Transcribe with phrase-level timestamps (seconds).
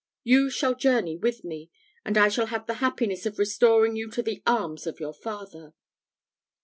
[0.23, 1.69] You shall journey with me,
[2.03, 5.75] and I shall have the happiness of restoring you to the arms of your father."